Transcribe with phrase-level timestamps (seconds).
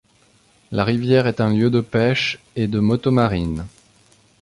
[0.71, 3.65] La rivière est un lieu de pêche et de motomarine.